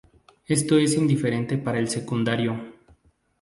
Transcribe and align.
Esto 0.47 0.79
es 0.79 0.95
indiferente 0.95 1.59
para 1.59 1.77
el 1.77 1.87
secundario. 1.87 2.57